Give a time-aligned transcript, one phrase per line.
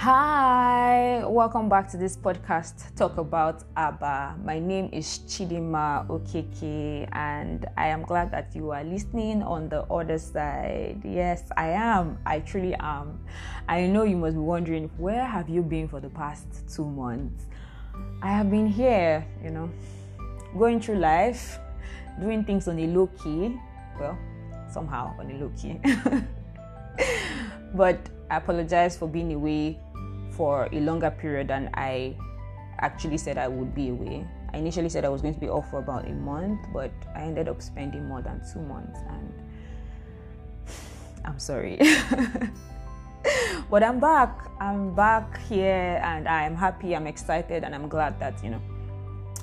[0.00, 4.36] Hi, welcome back to this podcast, Talk About ABBA.
[4.42, 9.82] My name is Chidima Okeke, and I am glad that you are listening on the
[9.92, 11.02] other side.
[11.04, 12.16] Yes, I am.
[12.24, 13.20] I truly am.
[13.68, 17.44] I know you must be wondering, where have you been for the past two months?
[18.22, 19.68] I have been here, you know,
[20.58, 21.58] going through life,
[22.18, 23.54] doing things on a low key.
[24.00, 24.16] Well,
[24.72, 25.78] somehow on a low key.
[27.74, 29.78] but I apologize for being away
[30.40, 32.16] for a longer period than I
[32.78, 34.26] actually said I would be away.
[34.54, 37.24] I initially said I was going to be off for about a month, but I
[37.24, 39.34] ended up spending more than two months, and
[41.26, 41.76] I'm sorry.
[43.70, 44.48] but I'm back.
[44.58, 46.96] I'm back here, and I'm happy.
[46.96, 48.62] I'm excited, and I'm glad that you know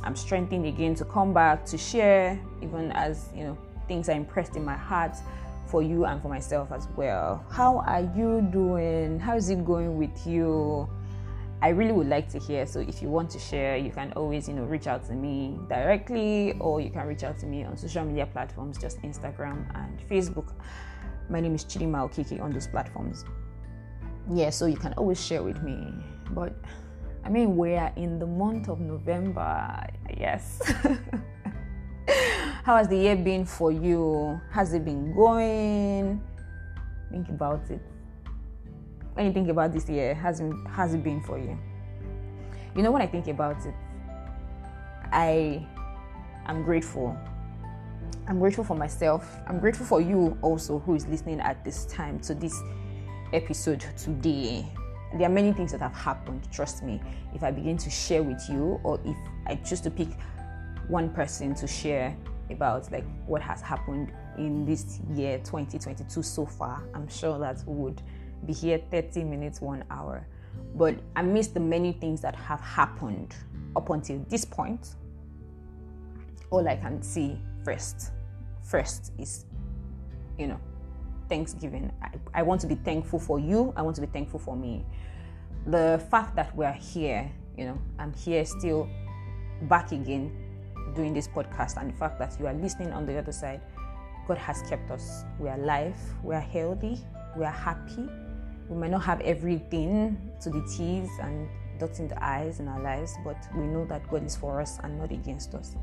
[0.02, 4.56] I'm strengthened again to come back to share, even as you know things are impressed
[4.56, 5.16] in my heart
[5.68, 7.46] for you and for myself as well.
[7.50, 9.20] How are you doing?
[9.20, 10.90] How is it going with you?
[11.62, 12.66] I really would like to hear.
[12.66, 15.58] So if you want to share, you can always, you know, reach out to me
[15.68, 20.00] directly or you can reach out to me on social media platforms, just Instagram and
[20.08, 20.54] Facebook.
[21.30, 23.26] My name is Chidima Okeke on those platforms.
[24.30, 25.94] Yeah, so you can always share with me.
[26.32, 26.54] But
[27.26, 29.86] I mean, we're in the month of November.
[30.16, 30.62] Yes.
[32.68, 34.42] How has the year been for you?
[34.52, 36.22] Has it been going?
[37.10, 37.80] Think about it.
[39.14, 41.58] When you think about this year, has it, has it been for you?
[42.76, 43.74] You know, when I think about it,
[45.14, 45.66] I
[46.48, 47.18] am grateful.
[48.28, 49.26] I'm grateful for myself.
[49.48, 52.62] I'm grateful for you also who is listening at this time to this
[53.32, 54.70] episode today.
[55.14, 57.00] There are many things that have happened, trust me.
[57.34, 59.16] If I begin to share with you, or if
[59.46, 60.10] I choose to pick
[60.90, 62.14] one person to share
[62.52, 66.84] about like what has happened in this year 2022 so far.
[66.94, 68.02] I'm sure that we would
[68.46, 70.28] be here 30 minutes one hour.
[70.76, 73.36] But amidst the many things that have happened
[73.76, 74.96] up until this point
[76.50, 78.12] all i can see first
[78.64, 79.46] first is
[80.40, 80.60] you know
[81.30, 81.92] thanksgiving.
[82.02, 83.74] I, I want to be thankful for you.
[83.76, 84.86] I want to be thankful for me.
[85.66, 88.88] The fact that we're here you know i'm here still
[89.64, 90.32] back again
[90.96, 93.62] doing this podcast and the fact that you are listening on the other side,
[94.28, 95.24] God has kept us.
[95.40, 97.00] We are alive, we are healthy,
[97.38, 98.10] we are happy.
[98.70, 101.48] We may not have everything to the T's and
[101.80, 105.00] dotting the I's in our lives, but we know that God is for us and
[105.00, 105.76] not against us.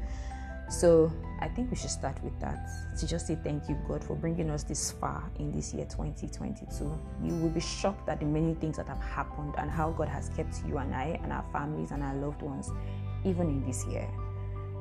[0.68, 4.16] So I think we should start with that to just say thank you, God, for
[4.16, 6.84] bringing us this far in this year 2022.
[7.22, 10.30] You will be shocked at the many things that have happened and how God has
[10.30, 12.70] kept you and I and our families and our loved ones,
[13.24, 14.08] even in this year.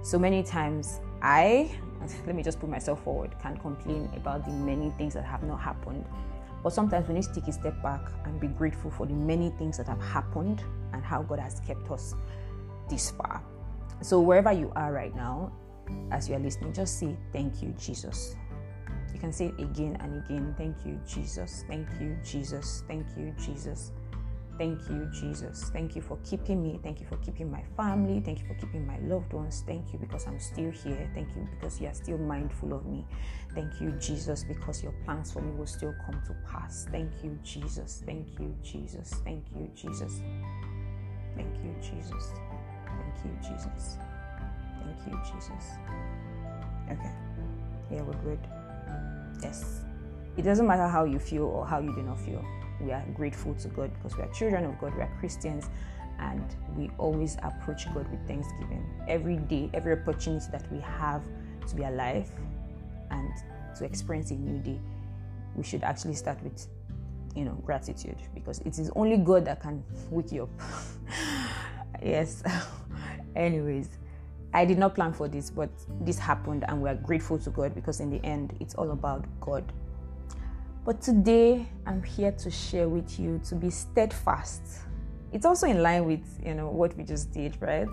[0.04, 1.72] So many times I,
[2.28, 5.62] let me just put myself forward, can complain about the many things that have not
[5.62, 6.06] happened.
[6.62, 9.50] But sometimes we need to take a step back and be grateful for the many
[9.52, 12.16] things that have happened and how God has kept us
[12.90, 13.42] this far.
[14.02, 15.54] So wherever you are right now,
[16.12, 18.36] as you are listening, just say thank you, Jesus.
[19.14, 20.54] You can say it again and again.
[20.58, 21.64] Thank you, Jesus.
[21.68, 22.84] Thank you, Jesus.
[22.88, 23.92] Thank you, Jesus.
[24.58, 25.70] Thank you, Jesus.
[25.72, 26.80] Thank you for keeping me.
[26.84, 28.22] Thank you for keeping my family.
[28.22, 29.64] Thank you for keeping my loved ones.
[29.66, 31.10] Thank you because I'm still here.
[31.16, 33.06] Thank you because you are still mindful of me.
[33.56, 36.88] Thank you, Jesus, because your plans for me will still come to pass.
[36.92, 38.04] Thank you, Jesus.
[38.06, 39.10] Thank you, Jesus.
[39.24, 40.22] Thank you, Jesus.
[41.36, 42.34] Thank you, Jesus.
[42.86, 43.98] Thank you, Jesus.
[44.84, 45.66] Thank you, Jesus.
[46.92, 47.12] Okay.
[47.92, 48.40] Yeah, we're good.
[49.42, 49.82] Yes.
[50.38, 52.44] It doesn't matter how you feel or how you do not feel
[52.84, 55.70] we are grateful to God because we are children of God, we are Christians,
[56.20, 56.44] and
[56.76, 58.86] we always approach God with thanksgiving.
[59.08, 61.24] Every day, every opportunity that we have
[61.68, 62.30] to be alive
[63.12, 63.32] and
[63.78, 64.80] to experience a new day,
[65.56, 66.68] we should actually start with
[67.36, 70.50] you know gratitude because it is only God that can wake you up.
[72.04, 72.44] yes.
[73.36, 73.90] Anyways,
[74.54, 75.70] I did not plan for this, but
[76.02, 79.26] this happened, and we are grateful to God because in the end, it's all about
[79.40, 79.72] God
[80.86, 84.62] but today I'm here to share with you to be steadfast.
[85.32, 87.88] It's also in line with, you know, what we just did, right?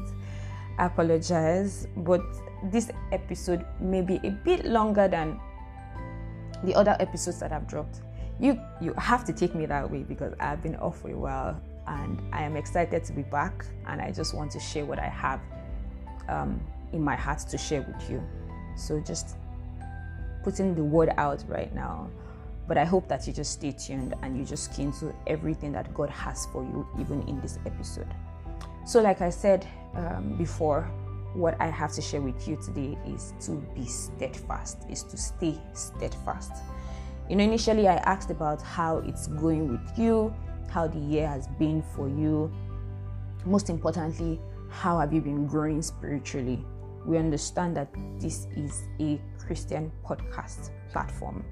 [0.78, 2.22] I apologize, but
[2.64, 5.40] this episode may be a bit longer than
[6.64, 8.00] the other episodes that I've dropped.
[8.40, 11.60] You you have to take me that way because I've been off for a while
[11.86, 15.08] and I am excited to be back and I just want to share what I
[15.08, 15.40] have
[16.28, 16.60] um,
[16.92, 18.22] in my heart to share with you.
[18.76, 19.36] So just
[20.42, 22.08] putting the word out right now.
[22.70, 25.92] But I hope that you just stay tuned and you just key to everything that
[25.92, 28.06] God has for you, even in this episode.
[28.86, 30.82] So, like I said um, before,
[31.34, 35.58] what I have to share with you today is to be steadfast, is to stay
[35.72, 36.52] steadfast.
[37.28, 40.32] You know, initially I asked about how it's going with you,
[40.68, 42.52] how the year has been for you.
[43.44, 46.64] Most importantly, how have you been growing spiritually?
[47.04, 47.88] We understand that
[48.20, 51.44] this is a Christian podcast platform.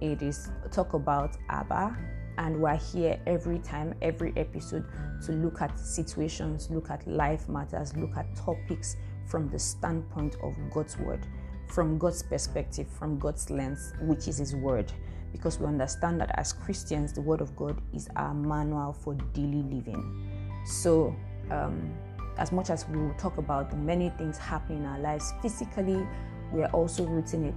[0.00, 1.96] It is talk about Abba,
[2.38, 4.86] and we're here every time, every episode
[5.26, 10.54] to look at situations, look at life matters, look at topics from the standpoint of
[10.72, 11.26] God's word,
[11.66, 14.90] from God's perspective, from God's lens, which is His word
[15.32, 19.62] because we understand that as Christians, the Word of God is our manual for daily
[19.62, 20.60] living.
[20.64, 21.14] So,
[21.50, 21.94] um,
[22.38, 26.06] as much as we will talk about the many things happening in our lives physically,
[26.52, 27.54] we are also rooting it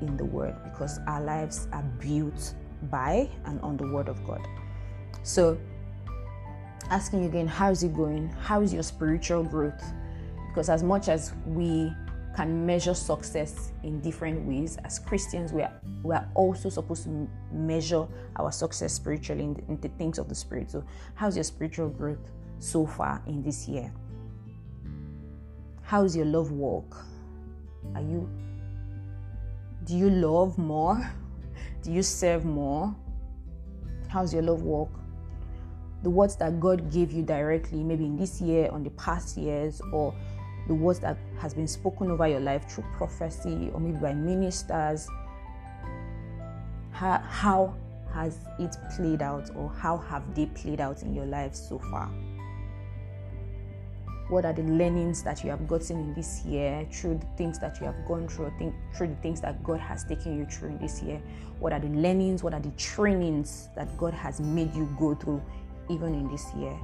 [0.00, 2.54] in the Word because our lives are built
[2.90, 4.46] by and on the Word of God.
[5.22, 5.58] So,
[6.90, 8.28] asking again, how is it going?
[8.40, 9.82] How is your spiritual growth?
[10.48, 11.92] Because as much as we
[12.38, 14.78] can measure success in different ways.
[14.84, 15.72] As Christians, we are,
[16.04, 18.06] we are also supposed to measure
[18.36, 20.70] our success spiritually in the, in the things of the Spirit.
[20.70, 20.84] So,
[21.14, 22.30] how's your spiritual growth
[22.60, 23.92] so far in this year?
[25.82, 26.96] How's your love walk?
[27.96, 28.30] Are you
[29.88, 31.10] do you love more?
[31.82, 32.94] Do you serve more?
[34.08, 34.90] How's your love walk?
[36.02, 39.80] The words that God gave you directly, maybe in this year, on the past years,
[39.92, 40.14] or
[40.66, 45.08] the words that has been spoken over your life through prophecy or maybe by ministers
[46.92, 47.74] how, how
[48.12, 52.10] has it played out or how have they played out in your life so far
[54.28, 57.80] what are the learnings that you have gotten in this year through the things that
[57.80, 60.78] you have gone through think, through the things that god has taken you through in
[60.78, 61.20] this year.
[61.60, 65.42] What are the learnings what are the trainings that god has made you go through
[65.88, 66.78] even in this year?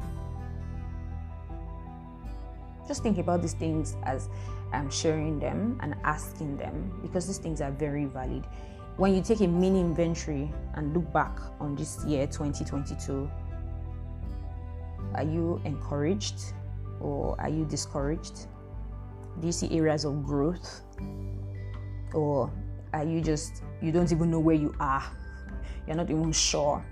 [2.89, 4.29] Just think about these things as
[4.73, 8.47] I'm sharing them and asking them because these things are very valid.
[8.97, 13.31] When you take a mini inventory and look back on this year 2022,
[15.15, 16.55] are you encouraged
[17.05, 18.47] or are you discouraged?
[19.39, 20.81] Do you see areas of growth?
[22.15, 22.51] Or
[22.95, 25.05] are you just, you don't even know where you are?
[25.87, 26.83] You're not even sure.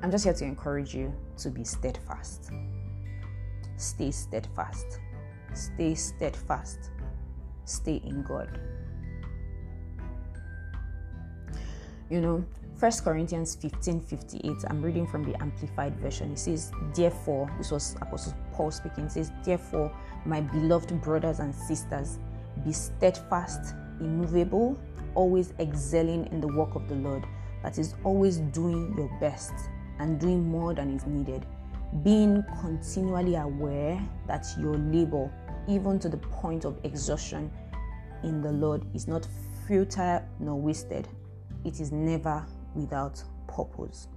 [0.00, 2.50] I'm just here to encourage you to be steadfast.
[3.76, 5.00] Stay steadfast.
[5.54, 6.90] Stay steadfast.
[7.64, 8.60] Stay in God.
[12.10, 12.44] You know,
[12.76, 16.32] First Corinthians 15 58, I'm reading from the Amplified Version.
[16.32, 21.54] It says, Therefore, this was Apostle Paul speaking, it says, Therefore, my beloved brothers and
[21.54, 22.18] sisters,
[22.64, 24.76] be steadfast, immovable,
[25.14, 27.24] always excelling in the work of the Lord,
[27.62, 29.52] that is, always doing your best
[30.00, 31.46] and doing more than is needed.
[32.02, 35.30] Being continually aware that your labor,
[35.68, 37.52] even to the point of exhaustion
[38.24, 39.28] in the Lord, is not
[39.68, 41.06] futile nor wasted.
[41.64, 42.44] It is never
[42.74, 44.08] without purpose.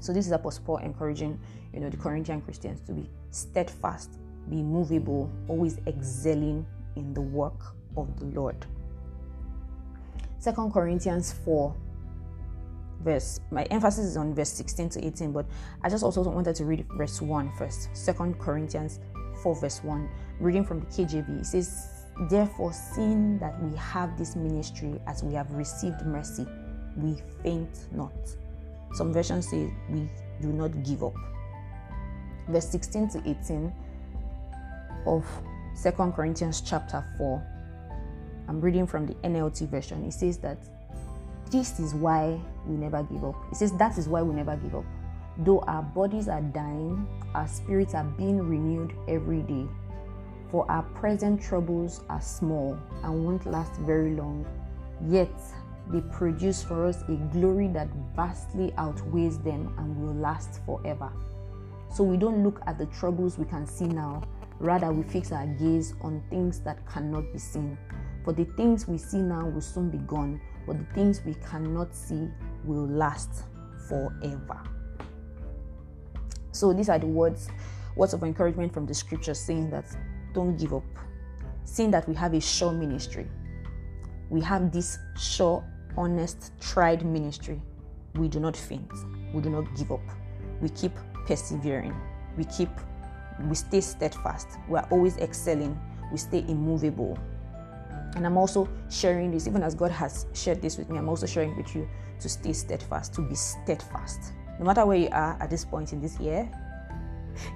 [0.00, 1.38] So this is Apostle Paul encouraging,
[1.72, 4.18] you know, the Corinthian Christians to be steadfast,
[4.48, 6.66] be movable, always excelling
[6.96, 7.60] in the work
[7.96, 8.66] of the Lord.
[10.38, 11.74] Second Corinthians 4
[13.02, 15.46] verse my emphasis is on verse 16 to 18 but
[15.82, 19.00] i just also wanted to read verse 1 first second corinthians
[19.42, 20.08] 4 verse 1
[20.40, 25.34] reading from the kjv it says therefore seeing that we have this ministry as we
[25.34, 26.46] have received mercy
[26.96, 28.12] we faint not
[28.94, 30.08] some versions say we
[30.40, 31.14] do not give up
[32.48, 33.72] verse 16 to 18
[35.06, 35.24] of
[35.74, 37.42] second corinthians chapter 4
[38.48, 40.58] i'm reading from the nlt version it says that
[41.50, 43.36] this is why we never give up.
[43.52, 44.84] It says that is why we never give up.
[45.38, 49.66] Though our bodies are dying, our spirits are being renewed every day.
[50.50, 54.46] For our present troubles are small and won't last very long,
[55.08, 55.30] yet
[55.88, 61.12] they produce for us a glory that vastly outweighs them and will last forever.
[61.94, 64.22] So we don't look at the troubles we can see now,
[64.58, 67.78] rather, we fix our gaze on things that cannot be seen.
[68.24, 71.94] For the things we see now will soon be gone, but the things we cannot
[71.94, 72.28] see
[72.64, 73.44] will last
[73.88, 74.60] forever.
[76.50, 77.48] So these are the words,
[77.96, 79.84] words of encouragement from the scripture saying that
[80.32, 80.84] don't give up.
[81.64, 83.28] Seeing that we have a sure ministry.
[84.28, 85.64] We have this sure,
[85.96, 87.60] honest, tried ministry.
[88.14, 88.90] We do not faint.
[89.32, 90.00] We do not give up.
[90.60, 90.92] We keep
[91.26, 91.94] persevering.
[92.36, 92.70] We keep
[93.44, 94.48] we stay steadfast.
[94.68, 95.78] We are always excelling.
[96.10, 97.18] We stay immovable.
[98.14, 101.26] And I'm also sharing this, even as God has shared this with me, I'm also
[101.26, 101.86] sharing with you
[102.20, 104.32] to stay steadfast, to be steadfast.
[104.58, 106.50] No matter where you are at this point in this year,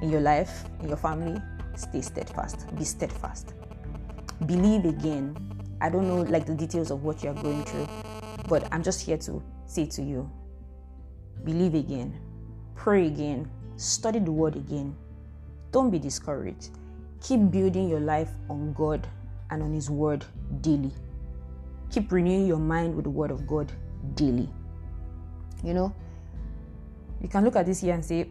[0.02, 1.40] in your life, in your family,
[1.76, 2.66] stay steadfast.
[2.76, 3.54] Be steadfast.
[4.44, 5.34] Believe again.
[5.80, 7.88] I don't know like the details of what you're going through,
[8.50, 10.28] but I'm just here to say to you
[11.44, 12.20] believe again,
[12.74, 14.94] pray again, study the word again.
[15.70, 16.70] Don't be discouraged.
[17.22, 19.06] Keep building your life on God
[19.50, 20.24] and on His word
[20.62, 20.90] daily.
[21.92, 23.72] Keep renewing your mind with the word of God
[24.14, 24.50] daily.
[25.62, 25.94] You know,
[27.22, 28.28] you can look at this year and say,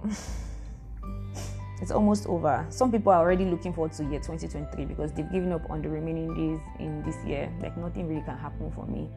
[1.81, 2.65] it's almost over.
[2.69, 5.87] Some people are already looking forward to year 2023 because they've given up on the
[5.87, 7.49] remaining days in this year.
[7.61, 9.09] Like nothing really can happen for me.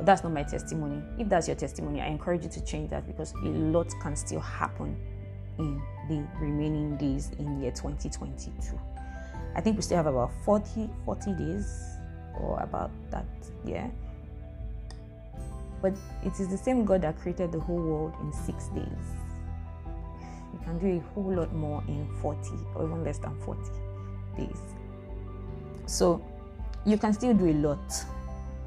[0.00, 1.02] But that's not my testimony.
[1.18, 4.40] If that's your testimony, I encourage you to change that because a lot can still
[4.40, 4.96] happen
[5.58, 8.80] in the remaining days in year 2022.
[9.54, 11.98] I think we still have about 40 40 days
[12.40, 13.26] or about that,
[13.66, 13.90] yeah.
[15.82, 15.92] But
[16.24, 18.86] it is the same God that created the whole world in 6 days
[20.52, 23.60] you can do a whole lot more in 40 or even less than 40
[24.36, 24.60] days.
[25.84, 26.24] So
[26.86, 28.04] you can still do a lot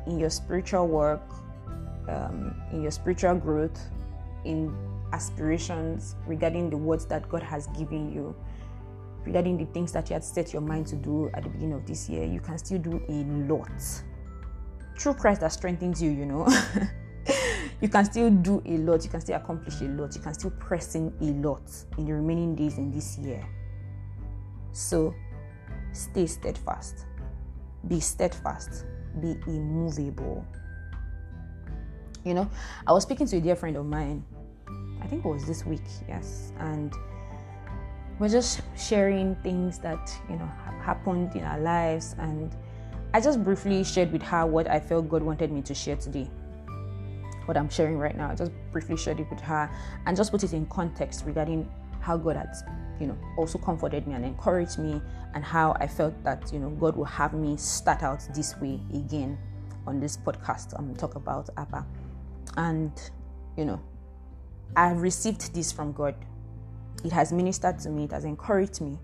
[0.08, 1.22] in your spiritual work,
[2.08, 3.80] um, in your spiritual growth,
[4.46, 4.76] in
[5.14, 8.36] aspirations regarding the words that God has given you,
[9.26, 11.86] regarding the things that you had set your mind to do at the beginning of
[11.86, 12.26] this year.
[12.26, 13.72] You can still do a lot.
[14.98, 16.48] Through Christ that strengthens you, you know.
[17.82, 20.52] you can still do a lot, you can still accomplish a lot, you can still
[20.52, 21.62] press in a lot
[21.98, 23.46] in the remaining days in this year.
[24.72, 25.14] So
[25.92, 27.06] stay steadfast,
[27.88, 28.86] be steadfast,
[29.22, 30.46] be immovable.
[32.24, 32.50] You know,
[32.88, 34.24] I was speaking to a dear friend of mine,
[35.02, 36.94] I think it was this week, yes, and
[38.20, 40.50] we're just sharing things that you know
[40.82, 42.56] happened in our lives and
[43.14, 46.30] I just briefly shared with her what I felt God wanted me to share today
[47.46, 48.30] what I'm sharing right now.
[48.30, 49.70] I just briefly shared it with her
[50.06, 51.70] and just put it in context regarding
[52.04, 52.64] how God has,
[53.00, 55.02] you know, also comforted me and encouraged me,
[55.34, 58.80] and how I felt that you know God will have me start out this way
[58.94, 59.38] again
[59.88, 60.74] on this podcast.
[60.78, 61.86] I'm um, talk about Abba,
[62.58, 62.92] and
[63.58, 63.82] you know,
[64.76, 66.16] I've received this from God.
[67.04, 68.04] It has ministered to me.
[68.04, 69.00] It has encouraged me,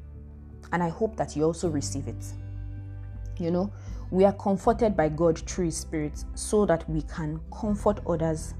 [0.74, 2.25] and I hope that you also receive it.
[3.39, 3.72] You know,
[4.12, 8.53] we are comforted by God through His Spirit so that we can comfort others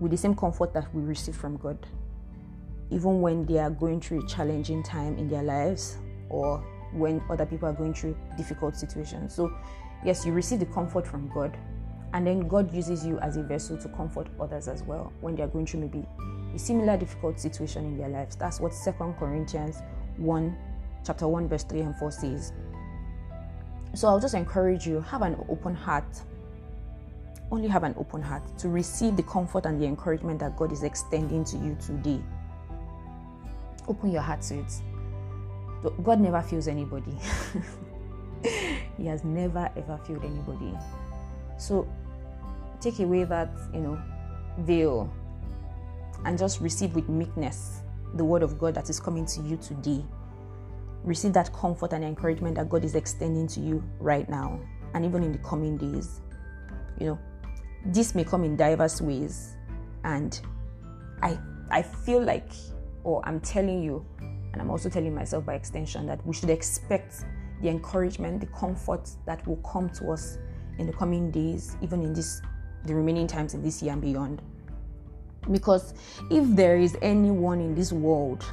[0.00, 1.78] with the same comfort that we receive from God.
[2.94, 5.98] Even when they are going through a challenging time in their lives
[6.28, 9.34] or when other people are going through difficult situations.
[9.34, 9.52] So,
[10.04, 11.56] yes, you receive the comfort from God,
[12.12, 15.42] and then God uses you as a vessel to comfort others as well when they
[15.42, 16.06] are going through maybe
[16.54, 18.36] a similar difficult situation in their lives.
[18.36, 19.82] That's what Second Corinthians
[20.18, 20.56] 1,
[21.04, 22.52] chapter 1, verse 3 and 4 says.
[23.94, 26.22] So I'll just encourage you have an open heart.
[27.50, 30.84] Only have an open heart to receive the comfort and the encouragement that God is
[30.84, 32.20] extending to you today.
[33.88, 34.72] Open your heart to it.
[36.02, 37.16] God never feels anybody.
[38.96, 40.72] he has never ever failed anybody.
[41.58, 41.86] So
[42.80, 44.00] take away that, you know,
[44.60, 45.12] veil
[46.24, 47.80] and just receive with meekness
[48.14, 50.04] the word of God that is coming to you today
[51.04, 54.58] receive that comfort and encouragement that God is extending to you right now
[54.94, 56.20] and even in the coming days.
[56.98, 57.18] You know,
[57.86, 59.56] this may come in diverse ways.
[60.04, 60.40] And
[61.22, 61.38] I
[61.70, 62.50] I feel like,
[63.04, 67.24] or I'm telling you, and I'm also telling myself by extension that we should expect
[67.62, 70.38] the encouragement, the comfort that will come to us
[70.78, 72.40] in the coming days, even in this
[72.84, 74.42] the remaining times in this year and beyond.
[75.50, 75.94] Because
[76.30, 78.44] if there is anyone in this world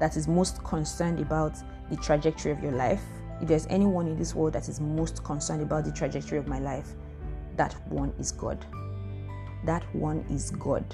[0.00, 1.56] that is most concerned about
[1.90, 3.02] the trajectory of your life,
[3.40, 6.58] if there's anyone in this world that is most concerned about the trajectory of my
[6.58, 6.88] life,
[7.56, 8.64] that one is God.
[9.64, 10.84] That one is God.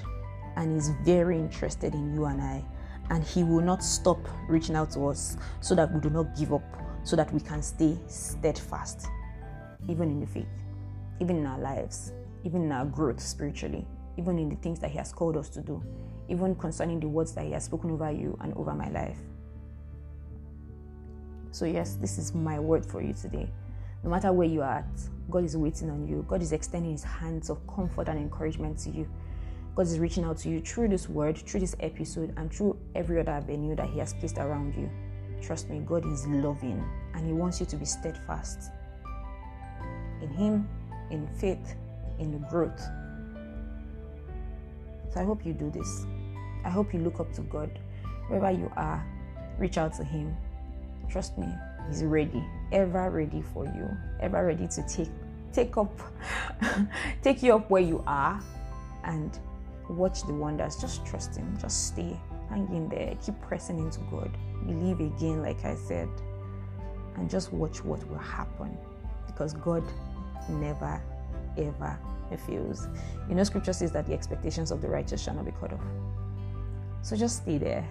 [0.55, 2.63] And is very interested in you and I.
[3.09, 6.53] And He will not stop reaching out to us so that we do not give
[6.53, 6.63] up,
[7.03, 9.07] so that we can stay steadfast,
[9.87, 10.47] even in the faith,
[11.19, 13.85] even in our lives, even in our growth spiritually,
[14.17, 15.83] even in the things that He has called us to do
[16.27, 19.17] even concerning the words that He has spoken over you and over my life.
[21.51, 23.49] So, yes, this is my word for you today.
[24.03, 26.25] No matter where you are at, God is waiting on you.
[26.27, 29.07] God is extending His hands of comfort and encouragement to you.
[29.75, 33.19] God is reaching out to you through this word, through this episode, and through every
[33.19, 34.89] other avenue that He has placed around you.
[35.41, 36.81] Trust me, God is loving
[37.13, 38.71] and He wants you to be steadfast
[40.21, 40.67] in Him,
[41.11, 41.75] in faith,
[42.19, 42.79] in the growth.
[45.13, 46.05] So I hope you do this.
[46.63, 47.77] I hope you look up to God.
[48.29, 49.05] Wherever you are,
[49.59, 50.35] reach out to Him.
[51.09, 51.47] Trust me,
[51.89, 53.89] He's ready, ever ready for you,
[54.21, 55.09] ever ready to take
[55.51, 56.01] take up
[57.21, 58.41] take you up where you are
[59.05, 59.39] and
[59.89, 60.75] watch the wonders.
[60.75, 61.57] Just trust Him.
[61.59, 62.19] Just stay.
[62.49, 63.15] Hang in there.
[63.23, 64.31] Keep pressing into God.
[64.65, 66.09] Believe again, like I said.
[67.17, 68.77] And just watch what will happen.
[69.27, 69.83] Because God
[70.49, 71.01] never
[71.57, 71.99] ever
[72.45, 72.87] feels.
[73.29, 75.79] You know, scripture says that the expectations of the righteous shall not be cut off.
[77.01, 77.87] So just stay there.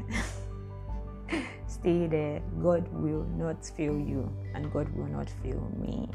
[1.68, 2.42] stay there.
[2.62, 6.08] God will not fail you, and God will not fail me.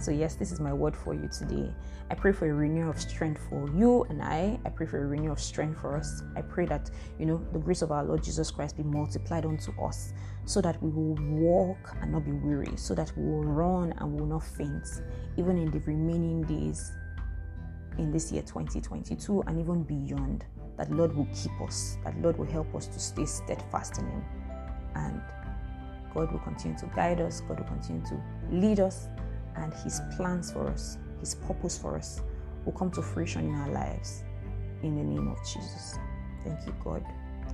[0.00, 1.74] So, yes, this is my word for you today.
[2.10, 4.58] I pray for a renewal of strength for you and I.
[4.64, 6.22] I pray for a renewal of strength for us.
[6.36, 6.88] I pray that,
[7.18, 10.12] you know, the grace of our Lord Jesus Christ be multiplied unto us
[10.44, 14.18] so that we will walk and not be weary, so that we will run and
[14.18, 14.86] will not faint,
[15.36, 16.92] even in the remaining days
[17.98, 20.44] in this year 2022 and even beyond.
[20.76, 24.24] That Lord will keep us, that Lord will help us to stay steadfast in Him.
[24.94, 25.20] And
[26.14, 29.08] God will continue to guide us, God will continue to lead us,
[29.58, 32.20] and His plans for us, His purpose for us
[32.64, 34.24] will come to fruition in our lives.
[34.82, 35.98] In the name of Jesus.
[36.44, 37.04] Thank you, God.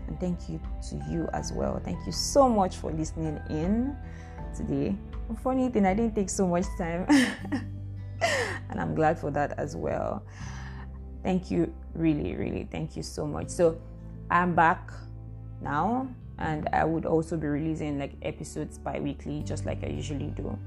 [0.07, 1.81] And thank you to you as well.
[1.83, 3.97] Thank you so much for listening in
[4.55, 4.97] today.
[5.43, 7.07] Funny thing, I didn't take so much time.
[8.71, 10.23] and I'm glad for that as well.
[11.23, 13.49] Thank you, really, really, thank you so much.
[13.49, 13.81] So
[14.31, 14.93] I'm back
[15.63, 16.09] now,
[16.39, 20.59] and I would also be releasing like episodes bi weekly, just like I usually do.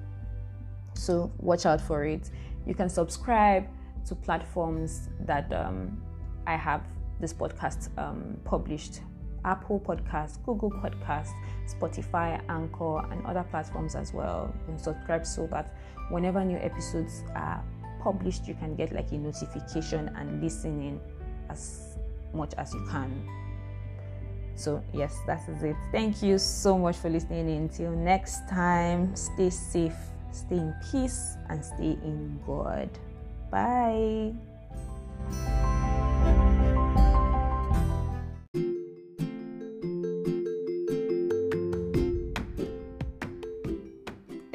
[0.97, 2.29] So watch out for it.
[2.65, 3.67] You can subscribe
[4.07, 6.01] to platforms that um,
[6.45, 6.83] I have
[7.19, 9.01] this podcast um, published
[9.45, 11.31] Apple Podcasts, Google Podcasts,
[11.67, 14.53] Spotify, Anchor, and other platforms as well.
[14.65, 15.73] Can subscribe so that
[16.09, 17.63] whenever new episodes are
[18.01, 20.99] published, you can get like a notification and listen in
[21.49, 21.97] as
[22.33, 23.27] much as you can.
[24.55, 25.75] So, yes, that is it.
[25.91, 27.49] Thank you so much for listening.
[27.49, 29.95] Until next time, stay safe,
[30.31, 32.89] stay in peace, and stay in God.
[33.51, 34.33] Bye.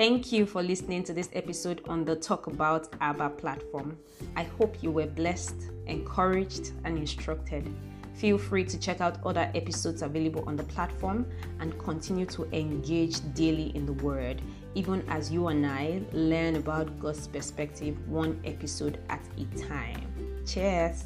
[0.02, 3.96] Thank you for listening to this episode on the Talk About Abba platform.
[4.34, 5.54] I hope you were blessed,
[5.86, 7.72] encouraged, and instructed.
[8.14, 11.24] Feel free to check out other episodes available on the platform
[11.60, 14.42] and continue to engage daily in the Word,
[14.74, 20.06] even as you and I learn about God's perspective one episode at a time.
[20.46, 21.04] Cheers!